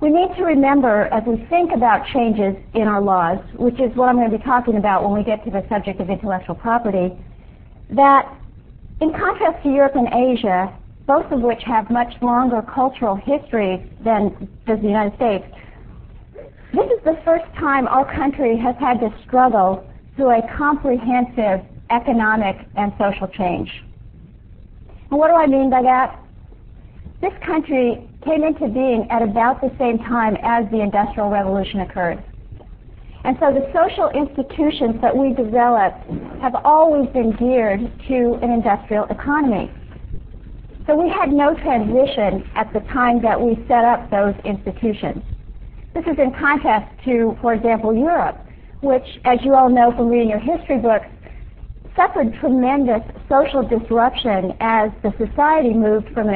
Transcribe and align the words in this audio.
We 0.00 0.08
need 0.08 0.34
to 0.36 0.44
remember 0.44 1.02
as 1.12 1.22
we 1.26 1.44
think 1.50 1.72
about 1.74 2.06
changes 2.06 2.56
in 2.72 2.88
our 2.88 3.02
laws, 3.02 3.38
which 3.56 3.78
is 3.78 3.94
what 3.94 4.08
I'm 4.08 4.16
going 4.16 4.30
to 4.30 4.38
be 4.38 4.42
talking 4.42 4.76
about 4.76 5.04
when 5.04 5.12
we 5.12 5.22
get 5.22 5.44
to 5.44 5.50
the 5.50 5.62
subject 5.68 6.00
of 6.00 6.08
intellectual 6.08 6.54
property, 6.54 7.12
that 7.90 8.34
in 9.02 9.12
contrast 9.12 9.62
to 9.62 9.68
Europe 9.68 9.96
and 9.96 10.08
Asia, 10.08 10.72
both 11.06 11.30
of 11.30 11.42
which 11.42 11.62
have 11.64 11.90
much 11.90 12.14
longer 12.22 12.62
cultural 12.62 13.14
histories 13.14 13.80
than 14.02 14.48
does 14.66 14.80
the 14.80 14.86
United 14.86 15.14
States, 15.16 15.44
this 16.72 16.86
is 16.86 17.04
the 17.04 17.20
first 17.24 17.44
time 17.58 17.86
our 17.88 18.04
country 18.14 18.56
has 18.56 18.76
had 18.80 19.00
to 19.00 19.12
struggle 19.26 19.84
through 20.16 20.30
a 20.30 20.56
comprehensive 20.56 21.60
economic 21.90 22.56
and 22.76 22.92
social 22.98 23.26
change. 23.26 23.70
And 25.10 25.18
what 25.18 25.28
do 25.28 25.34
I 25.34 25.46
mean 25.46 25.68
by 25.68 25.82
that? 25.82 26.18
This 27.20 27.32
country 27.44 28.08
came 28.24 28.44
into 28.44 28.68
being 28.68 29.06
at 29.10 29.22
about 29.22 29.60
the 29.60 29.70
same 29.78 29.98
time 29.98 30.36
as 30.42 30.70
the 30.70 30.80
Industrial 30.80 31.28
Revolution 31.28 31.80
occurred. 31.80 32.22
And 33.24 33.36
so 33.38 33.52
the 33.52 33.70
social 33.74 34.08
institutions 34.10 35.00
that 35.02 35.14
we 35.14 35.34
developed 35.34 36.00
have 36.40 36.54
always 36.64 37.08
been 37.10 37.32
geared 37.32 37.80
to 38.08 38.38
an 38.42 38.50
industrial 38.50 39.04
economy. 39.04 39.70
So 40.86 40.96
we 40.96 41.10
had 41.10 41.30
no 41.30 41.54
transition 41.54 42.48
at 42.56 42.72
the 42.72 42.80
time 42.88 43.20
that 43.20 43.38
we 43.38 43.54
set 43.68 43.84
up 43.84 44.10
those 44.10 44.34
institutions. 44.44 45.22
This 45.92 46.04
is 46.06 46.18
in 46.18 46.32
contrast 46.32 46.88
to, 47.04 47.36
for 47.42 47.52
example, 47.52 47.94
Europe, 47.94 48.38
which, 48.80 49.20
as 49.26 49.38
you 49.42 49.54
all 49.54 49.68
know 49.68 49.92
from 49.92 50.08
reading 50.08 50.30
your 50.30 50.38
history 50.38 50.78
books, 50.78 51.06
suffered 51.94 52.32
tremendous 52.40 53.02
social 53.28 53.62
disruption 53.62 54.56
as 54.60 54.90
the 55.02 55.12
society 55.18 55.74
moved 55.74 56.08
from 56.14 56.28
an 56.28 56.34